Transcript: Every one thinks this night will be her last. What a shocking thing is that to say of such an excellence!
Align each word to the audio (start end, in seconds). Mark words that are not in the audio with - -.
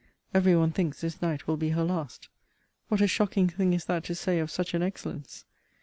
Every 0.33 0.55
one 0.55 0.71
thinks 0.71 1.01
this 1.01 1.21
night 1.21 1.45
will 1.45 1.57
be 1.57 1.69
her 1.69 1.83
last. 1.83 2.27
What 2.87 3.01
a 3.01 3.07
shocking 3.07 3.47
thing 3.49 3.71
is 3.71 3.85
that 3.85 4.03
to 4.05 4.15
say 4.15 4.39
of 4.39 4.49
such 4.49 4.73
an 4.73 4.81
excellence! 4.81 5.45